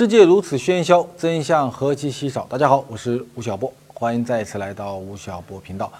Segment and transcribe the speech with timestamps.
[0.00, 2.46] 世界如此喧嚣，真相何其稀少。
[2.48, 5.92] 大家好，我是吴晓波，欢迎再次来到吴晓波频道。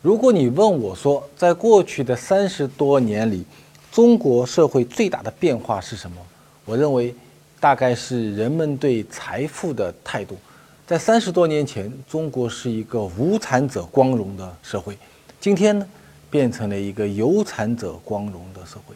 [0.00, 3.44] 如果你问我说，在过去的三十多年里，
[3.90, 6.16] 中国社会最大的变化是什么？
[6.64, 7.14] 我认为，
[7.60, 10.38] 大概是人们对财富的态度。
[10.86, 14.96] 在三十多年前，中国是一个无产者光荣的社会，
[15.38, 15.86] 今天呢，
[16.30, 18.94] 变成了一个有产者光荣的社会。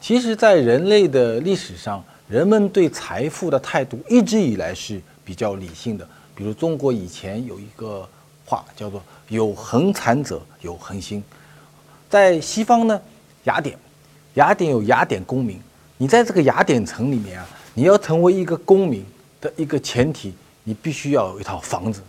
[0.00, 6.08] 其实，在人类的历史上，人们对财富的态度一直以来是比较理性的。
[6.32, 8.08] 比如，中国以前有一个
[8.46, 11.20] 话叫做“有恒产者有恒心”。
[12.08, 13.00] 在西方呢，
[13.44, 13.76] 雅典，
[14.34, 15.60] 雅典有雅典公民。
[15.96, 19.04] 你在这个雅典城里面啊，你要成为一个公民
[19.40, 22.00] 的一个前提，你必须要有一套房子。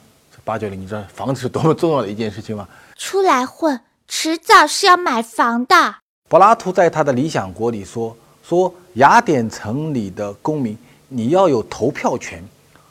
[0.44, 2.70] 八九零，你知道房子是多么重要的一件事情吗？
[2.96, 5.96] 出来混，迟早是要买房的。
[6.28, 8.16] 柏拉图在他的《理想国》里说
[8.48, 12.44] ：“说雅典城里的公民，你要有投票权。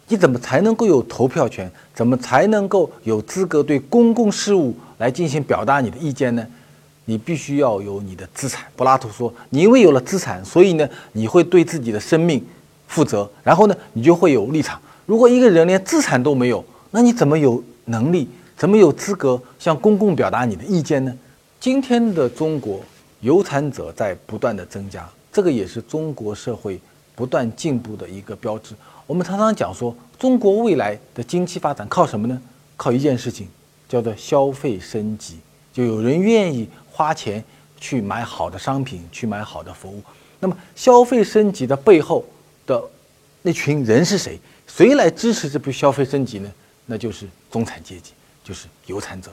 [0.08, 1.70] 你怎么才能够有投票权？
[1.94, 6.44] 怎么才能够有资格对公共事务来进行表达你的意见呢？
[7.04, 12.44] 你必须要有你的资产。”柏拉图说：“你因为有了资产，所以呢，你会对自己的生命
[12.88, 14.80] 负责，然后呢，你就会有立场。
[15.06, 18.26] 如果一个人连资产都没有，那你怎么有能力？
[18.56, 21.14] 怎么有资格向公共表达你的意见呢？
[21.60, 22.80] 今天的中国。”
[23.20, 26.80] 有产者在不断的增加，这个也是中国社会
[27.14, 28.74] 不断进步的一个标志。
[29.06, 32.40] 我们常常讲说，中国未来的经济发展靠什么呢？
[32.76, 33.48] 靠一件事情，
[33.88, 35.38] 叫做消费升级。
[35.72, 37.42] 就有人愿意花钱
[37.78, 40.02] 去买好的商品，去买好的服务。
[40.38, 42.24] 那么，消费升级的背后
[42.66, 42.82] 的
[43.42, 44.38] 那群人是谁？
[44.66, 46.52] 谁来支持这批消费升级呢？
[46.86, 49.30] 那就是中产阶级，就是有产者。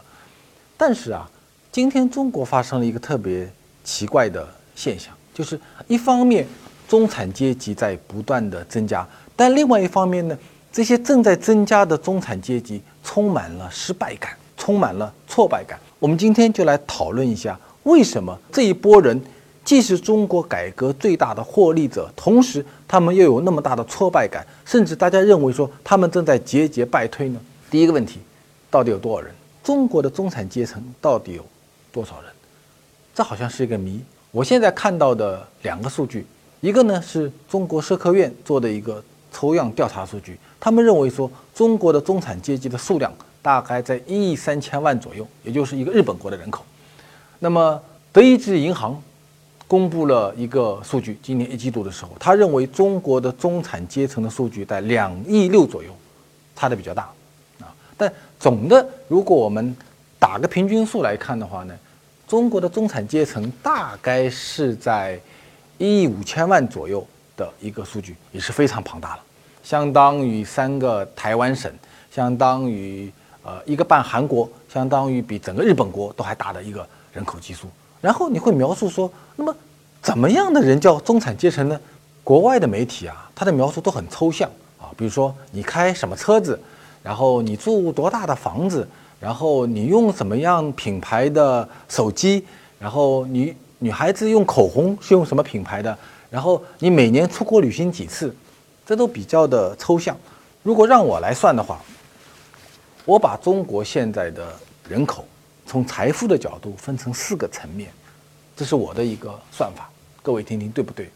[0.75, 1.29] 但是啊，
[1.71, 3.49] 今天中国发生了一个特别。
[3.87, 6.47] 奇怪的现象就是，一方面
[6.89, 10.35] 中产阶级在不断的增加，但另外一方面呢，
[10.73, 15.79] 这些正在增加的中产阶级充满了失败感，充满了挫败感。
[15.99, 19.21] 我们今天就来讨论一下，为什么这一波人
[19.63, 27.39] 既是中国改革最大的获利者，同时他们又有那么大的挫败感，甚至大家认为说他们正在节节败退呢？
[27.69, 28.19] 第一个问题，
[28.71, 29.31] 到底有多少人？
[29.63, 31.45] 中国的中产阶层到底有
[31.91, 32.31] 多少人？
[33.13, 34.01] 这好像是一个谜。
[34.31, 36.25] 我现在看到的两个数据，
[36.61, 43.11] 一个呢是中国社科院做的一个抽样调查数据，他们认为说中国的中产阶级的数量
[43.41, 46.63] 大概在一亿三千万左右，也就是一个日本国的人口。
[47.39, 49.01] 那么德意志银行
[49.67, 55.89] 公布了一个数据，今年一季度的时候，他认为中国的中产阶层的数据在两亿六左右，
[56.55, 57.03] 差的比较大
[57.61, 57.73] 啊。
[57.95, 59.75] 但总的，如果我们
[60.19, 61.73] 打个平均数来看的话呢？
[62.27, 65.17] 中国的中产阶层大概是在
[65.77, 67.05] 一亿五千万左右
[67.37, 69.21] 的一个数据，也是非常庞大了，
[69.63, 71.71] 相当于三个台湾省，
[72.11, 73.09] 相当于
[73.43, 77.69] 呃一个半韩国，相当于比整个日本国都还大的一个人口基数。
[78.01, 79.55] 然后你会描述说，那么
[80.01, 81.79] 怎么样的人叫中产阶层呢？
[82.25, 86.59] 国外的媒体啊，它的描述都很抽象啊，比如说你开什么车子，
[87.01, 88.85] 然后你住多大的房子。
[89.19, 92.45] 然后你用什么样品牌的手机？
[92.79, 95.97] 然后你女孩子用口红是用什么品牌的？
[96.29, 98.35] 然后你每年出国旅行几次？
[98.85, 100.15] 这都比较的抽象。
[100.63, 101.81] 如果让我来算的话，
[103.05, 104.53] 我把中国现在的
[104.87, 105.25] 人口
[105.65, 107.89] 从财富的角度分成四个层面，
[108.55, 109.89] 这是我的一个算法。
[110.21, 111.09] 各位听听对不对？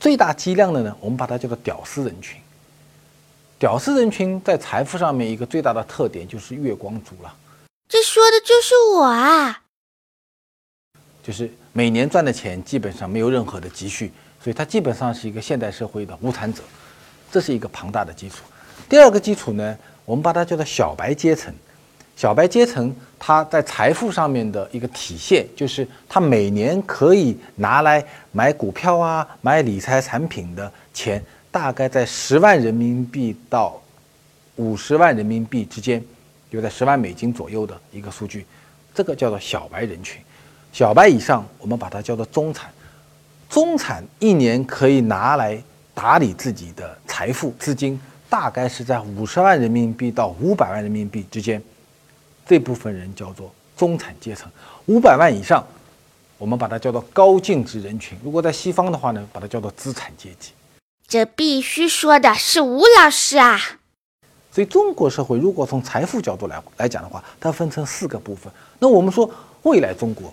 [0.00, 2.38] 最大剂量的呢，我们把它叫做屌丝人群。
[3.58, 7.34] 屌丝人群在财富上面一个最大的特点就是月光族了。
[7.88, 9.62] 这说的就是我啊！
[11.22, 14.12] 就是每年赚的钱基本上没有任何的积蓄，
[14.42, 16.62] 所以他基本上是一个现代社会的无产者，
[17.30, 18.44] 这是一个庞大的基础。
[18.88, 21.54] 第二个基础呢，我们把它叫做小白阶层。
[22.16, 33.80] 小白阶层他在财富上面的一个体现，就是他每年可以拿来买股票啊、买理财产品的钱，大概在十万人民币到
[34.56, 36.04] 五十万人民币之间。
[36.54, 38.46] 就在十万美金左右的一个数据，
[38.94, 40.22] 这个叫做小白人群，
[40.72, 42.72] 小白以上我们把它叫做中产，
[43.50, 45.60] 中产一年可以拿来
[45.92, 51.60] 打理自己的财富资金，大概是在五十万人民币到五百万人民币之间，
[52.46, 54.48] 这部分人叫做中产阶层，
[54.86, 55.66] 五百万以上，
[56.38, 60.52] 我们把它叫做高净值人群，如果在西方的话呢，把它叫做资产阶级。
[61.08, 63.60] 这必须说的是吴老师啊。
[64.54, 68.52] 所以中国社会如果从财富角度来来讲的话，它分成四个部分。
[68.78, 69.28] 那我们说
[69.62, 70.32] 未来中国，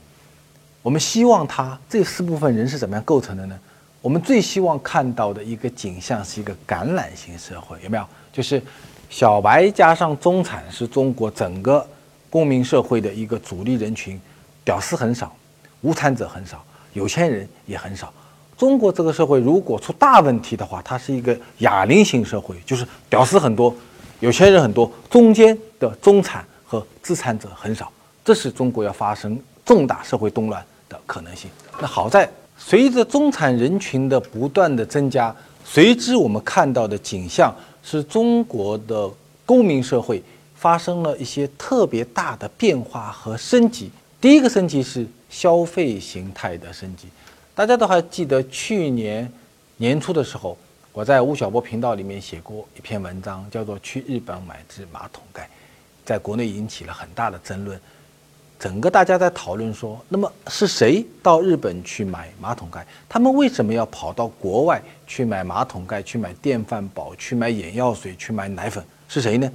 [0.84, 3.60] 我们希望它这四部分人是怎么样构成的呢？
[4.00, 8.06] 我们最希望看到的一个景象是一个橄榄型社会，有没有？
[8.32, 8.62] 就是
[9.10, 11.84] 小白加上中产是中国整个
[12.30, 14.22] 公民社会的一个主力人群，
[14.64, 15.36] 屌丝很少，
[15.82, 16.64] 无产者很少，
[16.94, 18.14] 有钱人也很少。
[18.56, 23.76] 中国这个社会如果出大问题的话，它是一个哑铃型社会，就是屌丝很多，
[24.22, 27.92] 有钱人很多，中间的中产和资产者很少，
[28.24, 31.50] 这是中国要发生重大社会动乱的可能性。
[31.80, 35.36] 那好在随着中产人群的不断的增加，
[35.66, 37.52] 随之我们看到的景象
[37.84, 39.10] 是中国的
[39.44, 40.22] 公民社会
[40.56, 43.90] 发生了一些特别大的变化和升级。
[44.22, 47.08] 第一个升级是消费形态的升级。
[47.56, 49.28] 大家都还记得去年
[49.78, 50.56] 年初的时候，
[50.94, 55.44] 我在吴晓波频道里面写过一篇文章，叫做《去日本买只马桶盖》，
[56.04, 57.80] 在国内引起了很大的争论。
[58.60, 62.86] 整个大家在讨论说，那么是谁到日本去买马桶盖？
[63.08, 68.84] 他们为什么要跑到国外去买马桶盖、去买电饭煲、去买眼药水、去买奶粉？
[69.08, 69.50] 是谁呢？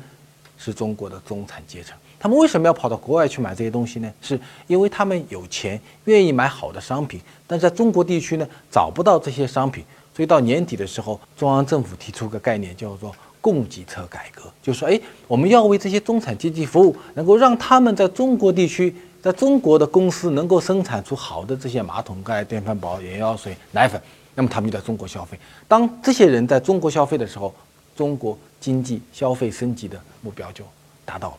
[0.57, 1.95] 是中国的中产阶层。
[2.19, 4.11] 他们为什么要跑到国外去买这些东西呢？
[4.23, 9.85] 是因为他们有钱，愿意买好的商品，但在中国地区呢找不到这些商品，
[10.17, 14.99] 所以到年底的时候，中央政府提出个概念叫做供给侧改革，就说哎，
[15.29, 24.01] 我们要为这些中产阶级服务，能够让他们在中国地区，在中国的公司能够生产出好的这些马桶盖、电饭煲、眼药水、奶粉，
[24.35, 25.39] 那么他们就在中国消费。
[25.69, 27.55] 当这些人在中国消费的时候，
[27.95, 30.65] 中国经济消费升级的目标就
[31.05, 31.37] 达到了。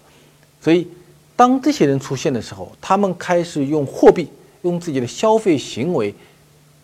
[0.62, 0.88] 所以，
[1.36, 4.30] 当这些人出现的时候，他们开始用货币、
[4.62, 6.14] 用自己的消费行为，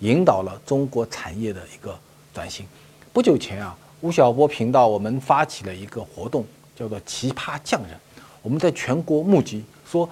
[0.04, 1.98] 引导了中国产业的一个
[2.34, 2.66] 转型。
[3.14, 6.46] 不久前啊，吴晓波频道我们发起了一个活动，
[6.76, 7.98] 叫做“奇葩匠人”。
[8.44, 10.08] 我们在全国募集，说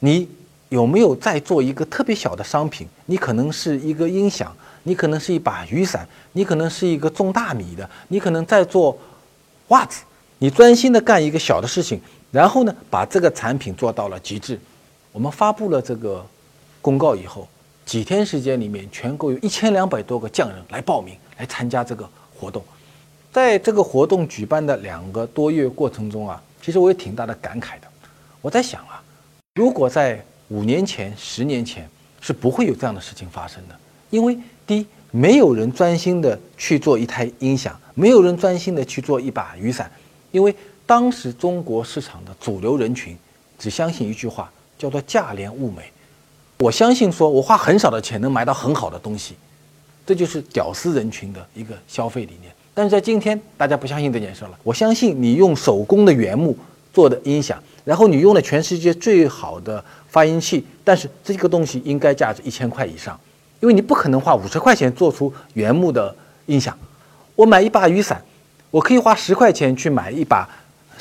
[0.00, 0.28] 你
[0.68, 2.88] 有没有在做一个特别小的商品？
[3.06, 8.98] 你可能是一个音响，你可能是一把雨伞，你可能是一个种大米的，你可能在做
[9.68, 10.02] 袜子。
[10.38, 12.00] 你专心的干一个小的事情。
[12.32, 14.58] 然后呢，把这个产品做到了极致。
[15.12, 16.24] 我们发布了这个
[16.80, 17.46] 公告以后，
[17.90, 22.62] 几天时间里面，全国有一千两百多个匠人来报名来参加这个活动。
[23.32, 27.88] 在这个活动举办的两个多月过程中啊，其实我有挺大的感慨的。
[28.40, 29.02] 我在想啊，
[29.56, 31.90] 如果在五年前、十年前
[32.20, 33.74] 是不会有这样的事情发生的，
[34.10, 39.90] 因为第一，没有人专心的去做一台音响，没有人专心的去做一把雨伞，
[40.30, 40.54] 因为。
[40.86, 43.16] 当时中国市场的主流人群
[43.56, 45.84] 只相信一句话，叫做“价廉物美”。
[46.60, 49.34] 我相信，说我花很少的钱能买到很好的东西，
[50.06, 52.52] 这就是屌丝人群的一个消费理念。
[52.74, 54.50] 但是在今天，大家不相信这件事了。
[54.62, 56.54] 我相信你用手工的原木
[56.92, 63.18] 做的音响，然后你用了全世界最好的发音器，但是这个东西应该价值一千块以上，
[63.60, 66.14] 因为你不可能花五十块钱做出原木的
[66.44, 66.78] 音响。
[67.34, 68.22] 我买一把雨伞，
[68.70, 70.46] 我可以花十块钱去买一把。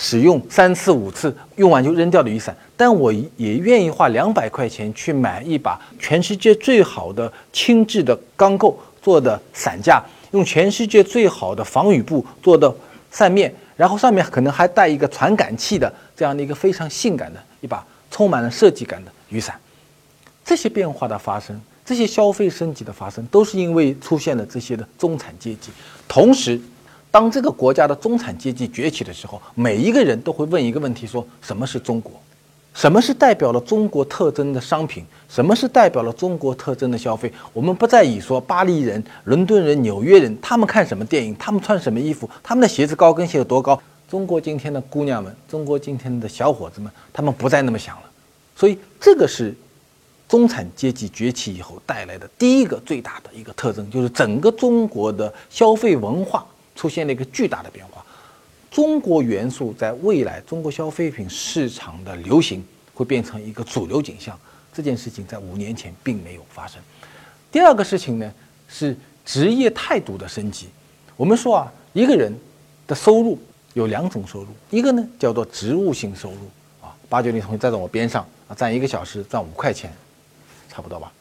[0.02, 10.02] 使用三次五次用完就扔掉的雨伞，但我也愿意花两百块钱去买一把全世界最好的轻质的钢构做的伞架，
[10.32, 12.74] 用全世界最好的防雨布做的
[13.12, 19.60] 扇面，然后上面可能还带一个传感器的这样的一个非常性感的一把充满了设计感的雨伞。
[20.46, 25.72] 这些变化的发生，这些消费升级的发生，都是因为出现了这些的中产阶级，
[26.08, 26.58] 同时。
[27.12, 32.14] 当这个国家的中产阶级崛起的时候，每一个人都会问一个问题：说什么是中国？
[32.76, 35.04] 什么是代表了中国特征的商品？
[35.28, 37.32] 什么是代表了中国特征的消费？
[37.52, 43.82] 我们不再以说巴黎人、伦敦人、纽约人他们看什么电影，他们穿什么衣服，他们的鞋子高跟鞋有多高？
[44.08, 48.04] 中国今天的姑娘们，中国今天的小伙子们，他们不再那么想了。
[48.56, 49.54] 所以，这个是
[50.28, 56.46] 中产阶级崛起以后带来的第一个最大的一个特征，就是整个中国的消费文化。
[56.80, 58.02] 出现了一个巨大的变化，
[58.72, 64.40] 中国元素在未来中国消费品市场的流行会变成一个主流景象。
[64.72, 66.82] 这件事情在五年前并没有发生。
[67.52, 68.34] 第二个事情呢
[68.70, 68.96] 是
[69.26, 70.70] 职业态度的升级。
[71.18, 72.34] 我们说啊，一个人
[72.88, 73.38] 的收入
[73.74, 76.50] 有两种收入，一个呢叫做职务性收入
[76.82, 79.92] 啊，八九零同学站在我边上啊，站一个小时赚五块钱，
[80.70, 81.12] 差不多吧？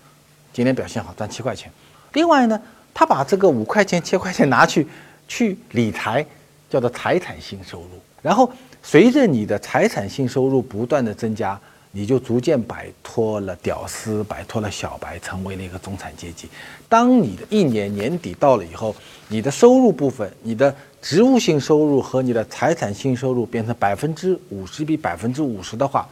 [0.53, 1.69] 今天表现好赚七块钱。
[2.13, 2.63] 另外呢，
[2.95, 4.87] 他把这个五块钱、七块钱拿去。
[5.29, 6.27] 去理财，
[6.69, 7.91] 叫做财产性收入。
[8.21, 8.51] 然后
[8.83, 11.59] 随着你的财产性收入不断的增加，
[11.93, 16.49] 你就逐渐摆脱了屌丝，摆脱了小白，成为了一个中产阶级。
[16.89, 18.95] 当你的一年年底到了以后，
[19.29, 26.09] 你的收入部分，你的职务性收入和你的财产性收入变成百分之五十比百分之五十的话，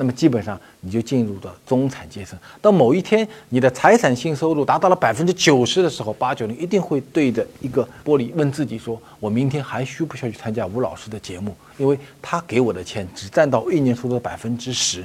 [0.00, 2.38] 那么基本上你就进入到中产阶层。
[2.62, 11.52] 到某一天，你的财产性收入达到了百分之九十的时候，八九零一定会对着一个玻璃问自己说：“我明天还需不需要去参加吴老师的节目？
[11.78, 15.04] 因为他给我的钱只占到一年收入的百分之十，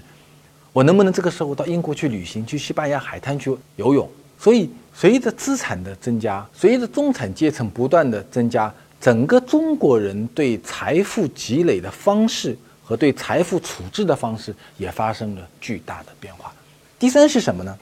[0.72, 4.08] 我能不能这个时候到英国去旅行，去西班牙海滩去游泳？”
[4.38, 8.72] 所以，随着资产的增加，随着中产阶层不断的增加，
[9.02, 12.56] 整个中国人对财富积累的方式。
[12.84, 16.54] 和对财富处置的方式也发生了巨大的变化。
[17.00, 17.78] 第三是什么呢？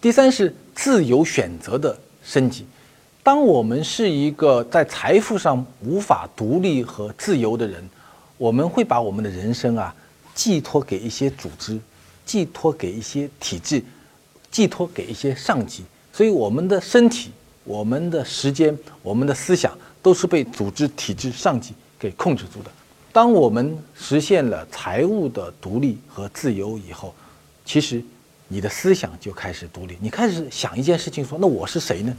[0.00, 2.66] 第三是自由选择的升级。
[3.22, 7.88] 当我们是一个在财富上无法独立和自由的人，
[8.36, 9.94] 我们会把我们的人生啊
[10.34, 11.78] 寄托给一些组织，
[12.26, 13.82] 寄托给一些体制，
[14.50, 15.84] 寄托给一些上级。
[16.12, 17.30] 所以我们的身体、
[17.62, 22.70] 我们的时间、我们的思想都是被组织、体制、上级给控制住的。
[23.12, 27.14] 当我们实现了财务的独立和自由以后，
[27.62, 28.02] 其实
[28.48, 29.98] 你的思想就开始独立。
[30.00, 32.16] 你开始想一件事情，说那我是谁呢？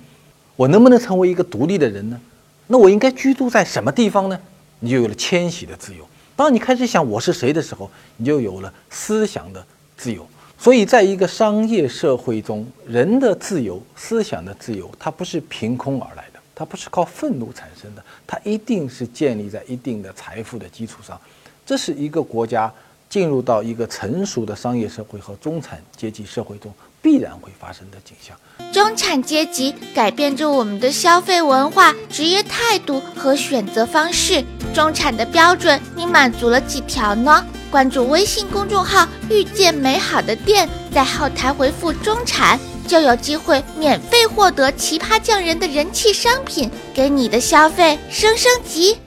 [0.55, 2.21] 我能不能成为一个独立的人呢？
[2.67, 4.39] 那我应该居住在什么地方呢？
[4.81, 6.07] 你就有了迁徙的自由。
[6.35, 9.65] 当你开始想我是谁的时候，你就有了思想的
[9.97, 10.27] 自由。
[10.59, 16.25] 所以，在一个商业社会中，人的自由、思想的自由，它不是凭空而来。
[16.55, 21.19] 它不是靠愤怒产生的，它一定是建立在一定的财富的基础上。
[21.65, 22.71] 这是一个国家
[23.09, 28.35] 进入到一个成熟的商业社会和中产阶级社会中必然会发生的景象。
[28.71, 34.43] 中产阶级改变着我们的消费文化、职业态度和选择方式。
[34.73, 37.45] 中产的标准，你满足了几条呢？
[37.69, 42.59] 关注微信公众号“遇见美好的店”，在后台回复“中产”。
[42.87, 48.97] 就有机会免费获得奇葩匠人的人气商品，给你的消费升升级。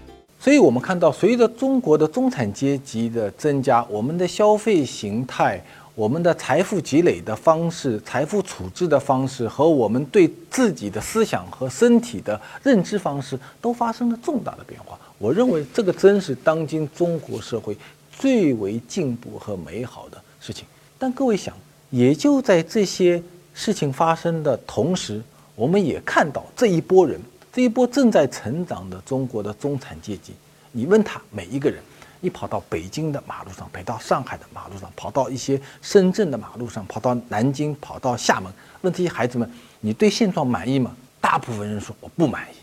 [0.40, 5.62] 所以，我们看到，随着中国的中产阶级的增加，我们的消费形态、
[5.94, 14.98] 我们的财富积累的方式、财富处置的方式和我们对自己的思想和身体的认知方式都发生了重大的变化。
[15.18, 17.76] 我认为，这个真是当今中国社会
[18.16, 20.64] 最为进步和美好的事情。
[20.98, 21.52] 但各位想，
[21.90, 23.22] 也就在这些。
[23.56, 25.20] 事情发生的同时，
[25.54, 27.18] 我们也看到这一波人，
[27.50, 30.34] 这一波正在成长的中国的中产阶级。
[30.72, 31.82] 你问他每一个人，
[32.20, 40.94] 你跑到北京的马路上，跑到上海的马路上，跑到一些深圳的马路上，跑到南京，跑到厦门，问这些孩子们，你对现状满意吗？
[41.18, 42.56] 大部分人说我不满意。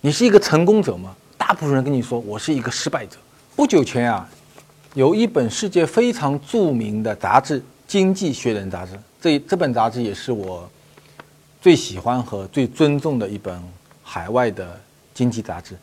[0.00, 1.14] 你是一个成功者吗？
[1.36, 3.16] 大部分人跟你说我是一个失败者。
[3.54, 4.28] 不久前啊，
[4.94, 8.92] 有一本世界非常著名的杂志《经济学人》杂志。
[9.20, 10.70] 这这本杂志也是我
[11.60, 13.60] 最喜欢和最尊重的一本
[14.04, 14.78] 海外的
[15.12, 15.76] 经济杂志。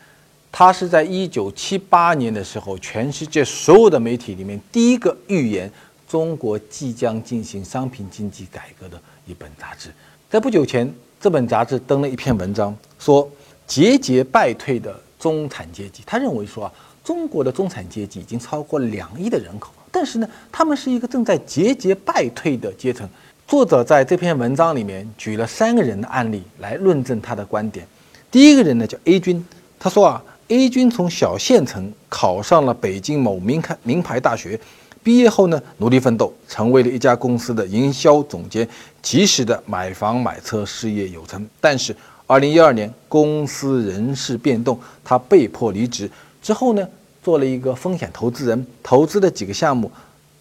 [0.51, 5.69] 它是在一九七八年的时候，全世界所有的媒体里面第一个预言
[6.07, 9.89] 中国即将进行商品经济改革的一本杂志。
[10.29, 13.29] 在不久前，这本杂志登了一篇文章，说
[13.67, 16.03] 节节败退的中产阶级。
[16.05, 23.07] 他认为说啊，中国的中产阶级已经超过两亿的人口，但是呢，他们是一个正在节节败退的阶层。
[23.47, 27.87] 作者在这篇文章里面举了三个人的案例来论证他的观点。
[28.29, 29.45] 第一个人呢叫 A 君，
[29.79, 34.59] 他说啊，A 君从小县城考上了北京某名开名牌大学，
[35.01, 38.67] 毕业后呢努力奋斗，成为了一家公司的营销总监，
[39.01, 41.47] 及时的买房买车，事业有成。
[41.61, 41.95] 但是，
[42.27, 46.11] 二零一二年公司人事变动，他被迫离职。
[46.41, 46.85] 之后呢，
[47.25, 49.91] 做了一个风险投资人，投资了几个项目，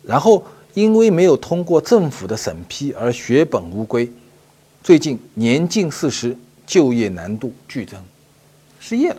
[0.02, 0.44] 然后。
[0.74, 4.10] 因为没有通过政府的审批而血本无归，
[4.82, 6.36] 最近年近四十，
[6.66, 7.96] 就业难度剧增，
[8.80, 9.16] 失业了。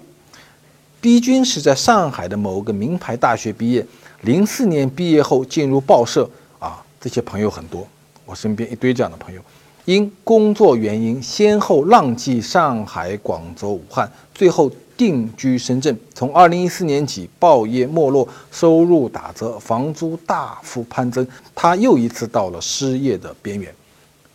[1.00, 3.88] B 君是在上海的某个名牌大学毕业，
[4.24, 6.30] 零四年毕业后进入报社，
[6.60, 7.88] 啊，这些朋友很多，
[8.26, 9.40] 我身边一堆这样的朋友，
[9.86, 14.70] 因工作原因先后浪迹上海、广州、武汉，最后。
[14.98, 23.74] 定居深圳，从二零一四年起，报业没落，收入打折，房租大幅攀增，他又一次到了失业的边缘。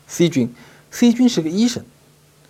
[0.06, 0.52] C 君
[0.90, 1.82] ，C 君是个医生，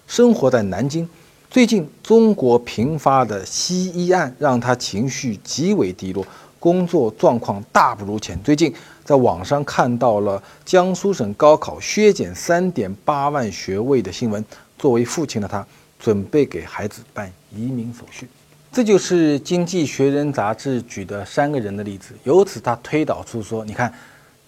[0.06, 1.08] 生活在南京。
[1.50, 6.24] 最近中国频发的西医案让他情绪极为低落，
[6.58, 8.40] 工作状况大不如前。
[8.42, 8.72] 最近
[9.04, 14.44] 在网上看到了江苏省高考削减三点八万学位的新闻，
[14.78, 15.66] 作为父亲的他。
[16.00, 18.26] 准备给孩子办移民手续，
[18.72, 22.14] 这就是《经济学人》杂志举的三个人的例子。
[22.24, 23.92] 由此，他推导出说：你看，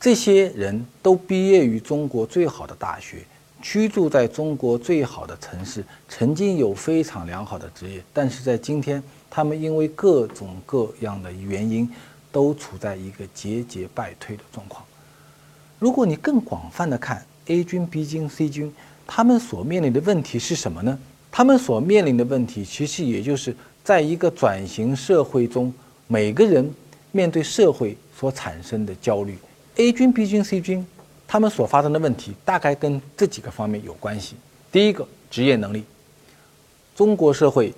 [0.01, 3.19] 这些人都毕业于中国最好的大学，
[3.61, 11.89] 居住在中国最好的城市，曾经有非常良好的职业，但是在今天，他们因为各种各样的原因，
[12.33, 14.83] 都处在一个节节败退的状况。
[15.79, 18.73] 如果你更广泛的看 A 军、B 军、C 军，
[19.07, 20.99] 他们所面临的问题是什么呢？
[21.33, 25.73] 他们所面临的问题，其实也就是在一个转型社会中，
[26.07, 26.71] 每个人
[27.11, 29.39] 面对社会所产生的焦虑。
[29.77, 30.87] A 军、B 军、C 军，
[31.27, 34.37] 他们所发生的问题，大概跟这几个方面有关系。
[34.71, 35.83] 第一个，职业能力。
[36.95, 37.73] 中国社会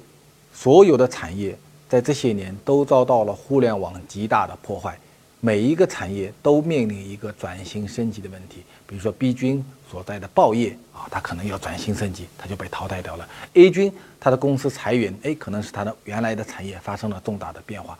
[0.53, 1.57] 所有的产业
[1.89, 4.99] 在这些年都遭到了互联网极大的破坏，
[5.45, 8.63] 每一个产业都面临一个转型升级的问题。
[8.87, 13.29] 比如说 B 军所在的报业啊，它可能要转型升级，它就被淘汰掉了。
[13.53, 17.99] A 军它的公司裁员，哎，可能是它的原来的产业发生了重大的变化。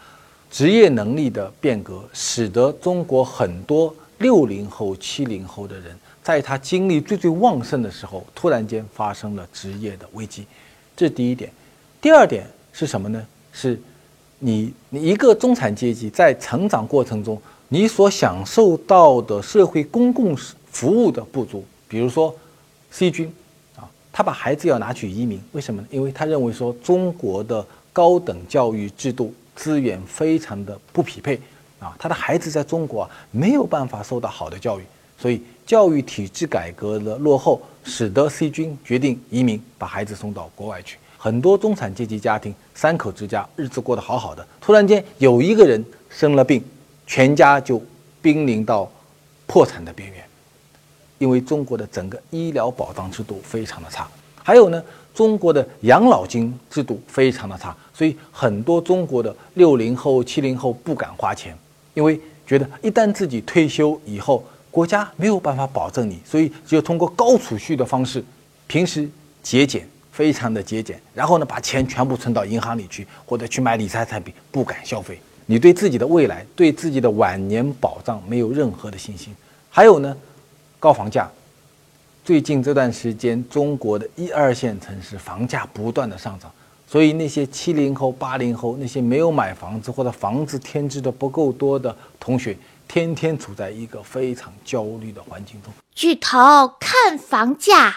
[0.51, 10.47] 职业能力的变革，使得中国很多六零后、七零后的人，在他精力最最旺盛的时候，突然间发生了职业的危机。
[10.97, 11.53] 这是第一点，
[12.01, 13.27] 第二点是什么呢？
[13.53, 13.79] 是，
[14.45, 20.37] 你你一个中产阶级在成长过程中，你所享受到的社会公共
[20.71, 21.65] 服务的不足。
[21.89, 22.35] 比如说
[22.91, 23.33] ，C 军，
[23.75, 25.89] 啊，他把孩子要拿去移民，为什么呢？
[25.91, 31.41] 因为他认为说中国的高等教育制度资源非常的不匹配，
[31.79, 34.83] 啊，他的孩子在中国啊没有办法受到好的教育，
[35.19, 37.61] 所以教育体制改革的落后。
[37.87, 40.97] 使得 C 军决定移民，把孩子送到国外去。
[41.25, 46.63] 很多中产阶级家庭，三口之家，日子过得好好的，突然间有一个人生了病，
[47.07, 47.83] 全家就
[48.21, 48.87] 濒临到
[49.47, 50.23] 破产的边缘。
[51.17, 54.07] 因为中国的整个医疗保障制度非常的差，
[54.43, 61.57] 还有呢，中国的养老金制度非常的差，所以很多中国的六零后、七零后不敢花钱，
[61.95, 64.45] 因为觉得一旦自己退休以后。
[64.71, 68.23] 国家没有办法保证你，所以只有通过高储蓄的方式，
[68.67, 69.09] 平时
[69.41, 75.21] 节俭，非常的节俭，然后呢，把钱全部存到银行里去，或者去买理财产品，不敢消费。
[75.47, 79.35] 你对自己的未来，对自己的晚年保障没有任何的信心。
[79.69, 80.17] 还有呢，
[80.79, 81.29] 高房价。
[82.25, 86.49] 最近这段时间，中国的一二线城市房价不断的上涨，
[86.87, 92.57] 所以那些七零后、八零后，那些没有买房子或者房子添置的不够多的同学。
[92.87, 95.73] 天天处在一个非常焦虑的环境中。
[95.95, 96.39] 举头
[96.79, 97.97] 看房价，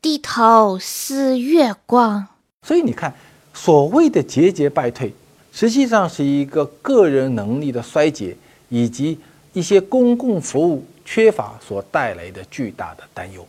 [0.00, 2.26] 低头思月光。
[2.62, 3.12] 所以你看，
[3.52, 5.12] 所谓的节节败退，
[5.52, 8.36] 实际上是一个个人能力的衰竭，
[8.68, 9.18] 以及
[9.52, 13.46] 一些公共服务缺乏所带来的巨大的担忧。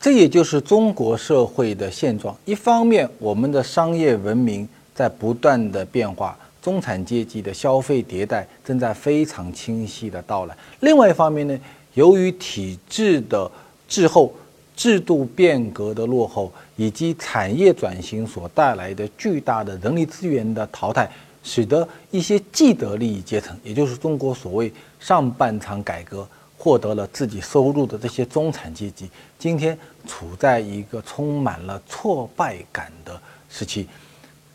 [0.00, 2.34] 这也就是中国社会的现状。
[2.44, 6.36] 一方面，我们的商业文明在不断的变化。
[6.62, 10.54] 中产阶级的消费迭代正在非常清晰的到来。
[10.80, 11.58] 另外一方面呢，
[11.94, 13.50] 由于体制的
[13.88, 14.30] 滞后、
[14.76, 21.10] 制度变革的落后，以及产业转型所带来的巨大的人力资源的淘汰，
[21.42, 33.86] 使得一些既得利益阶层，也就是中国所谓上半场改革获得了自己收入的这些中产阶级，今天处在一个充满了挫败感的时期。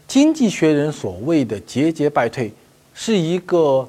[0.07, 2.53] 经济学人所谓的节节败退，
[2.93, 3.87] 是一个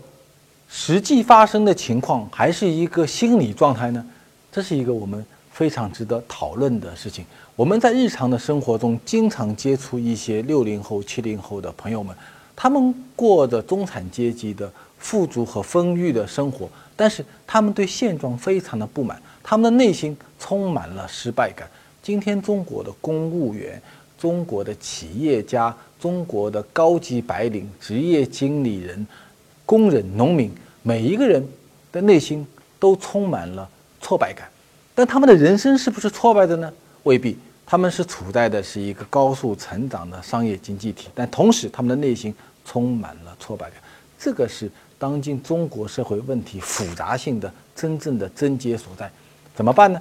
[0.69, 4.05] 实际发生的情况，还是一个心理状态呢？
[4.51, 5.25] 这是一个我们
[5.57, 7.25] 非常值得讨论的事情。
[7.55, 12.14] 我们在日常的生活中，经常接触一些六零后、七零后的朋友们，
[12.55, 21.66] 他们过着中产阶级的富足和丰裕的生活，但是他们对现状非常的不满，他们的内心充满了失败感。
[22.03, 23.81] 今天中国的公务员。
[24.19, 29.07] 中国的企业家、中国的高级白领、职业经理人、
[29.66, 30.51] 工人、农民，
[30.83, 31.47] 每一个人
[31.92, 32.45] 的内心
[32.79, 33.69] 都充满了
[34.01, 34.49] 挫败感。
[34.97, 36.73] 但他们的人生是不是挫败的呢？
[37.03, 43.79] 未必，他们是处在的是一个高速成长的商业经济体，但同时他们的内心充满了挫败感。
[44.19, 49.11] 这个是当今中国社会问题复杂性的真正的症结所在。
[49.55, 50.01] 怎么办呢？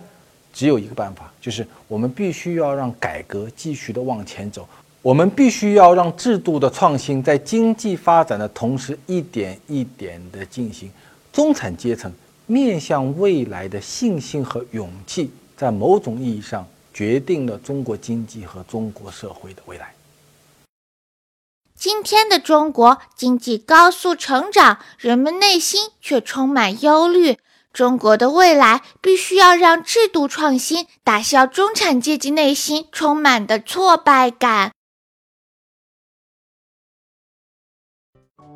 [0.53, 4.65] 只有一个办法，就是我们必须要让改革继续的往前走，
[5.01, 10.89] 我们必须要让制度的创新在经济发展的同时一点一点的进行。
[11.34, 12.10] 中产阶层
[12.47, 19.93] 面向未来的信心和勇气，在某种意义上决定了中国经济和中国社会的未来。
[21.77, 27.38] 今天的中国经济高速成长，人们内心却充满忧虑。
[27.73, 34.71] 中国的未来必须要让制度创新打消中产阶级内心充满的挫败感。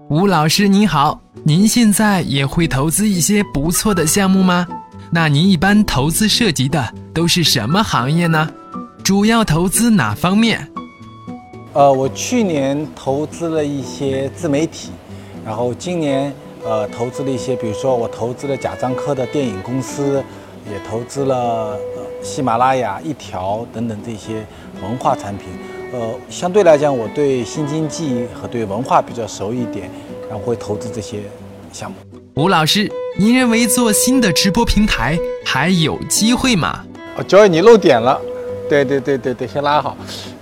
[0.10, 4.68] 吴老师您好，您现在也会投资一些不错的项目吗？
[5.12, 8.50] 那您一般投资涉及的都是什么行业呢？
[9.04, 10.68] 主要投资哪方面？
[11.74, 14.90] 呃，我去年投资了一些自媒体，
[15.46, 16.34] 然后今年。
[16.62, 20.22] 呃，投资了一些，比如说我投资了贾樟柯的电影公司，
[20.70, 21.78] 也投资了
[22.22, 24.46] 喜马拉雅、一条等等这些
[24.82, 25.48] 文化产品。
[25.92, 29.90] 呃，相对来讲，我对新经济和对文化比较熟一点，
[30.30, 31.22] 然后会投资这些
[31.72, 31.98] 项目。
[32.36, 36.84] 吴老师，您认为做新的直播平台还有机会吗？
[37.18, 38.22] 哦，Joy，你漏点了，
[38.70, 39.98] 对对对对对，先拉好，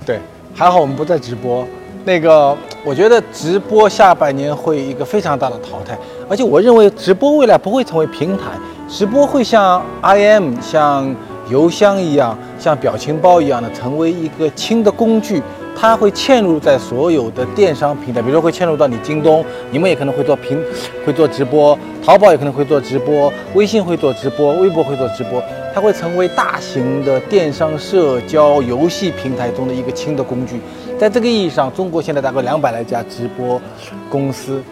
[0.05, 0.19] 对，
[0.53, 1.65] 还好我们不在直播。
[2.03, 5.97] 那个，我觉得直播下半年会一个非常大的淘汰，
[6.29, 8.43] 而且我认为直播未来不会成为平台，
[8.89, 11.15] 直播会像 IM 像。
[11.49, 15.41] 邮箱一样，像表情包一样的，成为一个轻的工具，
[15.75, 20.61] 它会嵌入在所有的电商平台，比如说会嵌入到你京东，你们也可能会做平，
[21.05, 25.41] 会做直播，淘宝也可能会做直播，微信会做直播，微博会做直播，
[25.73, 30.59] 它会成为大型的电商社交游戏平台中的一个轻的工具。
[30.97, 33.61] 在这个意义上，中国现在大概两百来家直播
[34.09, 34.63] 公司，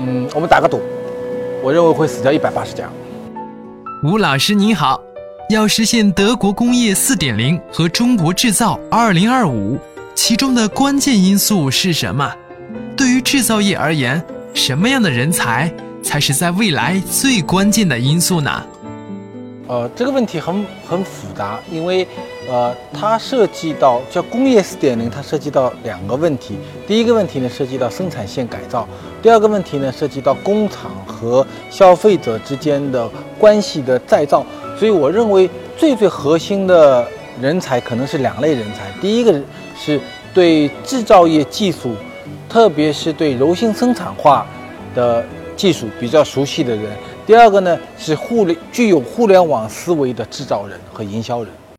[0.00, 0.80] 嗯，我们打个赌，
[1.62, 2.88] 我认为会死掉一百八十家。
[4.02, 5.03] 吴老师您好。
[5.50, 9.78] 要实现德国工业四点零和中国制造二零二五，
[10.14, 12.32] 其中的关键因素是什么？
[12.96, 14.22] 对于制造业而言，
[14.54, 15.70] 什么样的人才
[16.02, 18.66] 才是在未来最关键的因素呢？
[19.68, 22.08] 呃，这个问题很很复杂，因为
[22.50, 26.56] 呃，它涉及到叫工业四点零，它涉及到两个问题。
[26.86, 28.88] 第一个问题呢，涉及到生产线改造；
[29.22, 33.06] 第二个问题呢，涉及到工厂和消费者之间的
[33.38, 34.44] 关系的再造。
[34.78, 37.06] 所以我认为最最核心的
[37.40, 38.90] 人才可能是两类人才。
[39.00, 39.40] 第一个
[39.78, 40.00] 是
[40.32, 41.94] 对制造业技术，
[42.48, 44.46] 特别是对柔性生产化
[44.94, 45.24] 的
[45.56, 46.86] 技术比较熟悉的人；
[47.26, 51.52] 第二个呢是互联具有互联网思维的制造人和营销人。